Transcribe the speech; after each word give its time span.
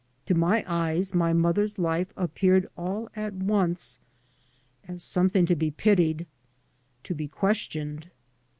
|To 0.25 0.33
my 0.33 0.65
eyes 0.67 1.13
my 1.13 1.31
mother's 1.31 1.77
life 1.77 2.11
appeared 2.17 2.67
all 2.75 3.07
at 3.15 3.35
once 3.35 3.99
as 4.87 5.03
something 5.03 5.45
to 5.45 5.55
be 5.55 5.69
pitied— 5.69 6.25
to 7.03 7.13
be 7.13 7.27
questioned. 7.27 8.09